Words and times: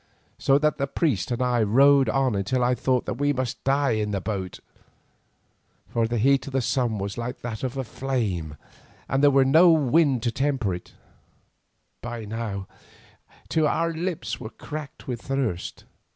So 0.39 0.57
the 0.57 0.71
priest 0.87 1.29
and 1.29 1.43
I 1.43 1.61
rowed 1.61 2.09
on 2.09 2.43
till 2.45 2.63
I 2.63 2.73
thought 2.73 3.05
that 3.05 3.19
we 3.19 3.33
must 3.33 3.63
die 3.63 3.91
in 3.91 4.09
the 4.09 4.19
boat, 4.19 4.59
for 5.89 6.07
the 6.07 6.17
heat 6.17 6.47
of 6.47 6.53
the 6.53 6.59
sun 6.61 6.97
was 6.97 7.19
like 7.19 7.41
that 7.41 7.61
of 7.63 7.77
a 7.77 7.83
flame 7.83 8.57
and 9.07 9.23
there 9.23 9.29
came 9.29 9.51
no 9.51 9.69
wind 9.69 10.23
to 10.23 10.31
temper 10.31 10.73
it; 10.73 10.95
by 12.01 12.25
now, 12.25 12.65
too, 13.47 13.67
our 13.67 13.93
lips 13.93 14.39
were 14.39 14.49
cracked 14.49 15.07
with 15.07 15.21
thirst. 15.21 15.83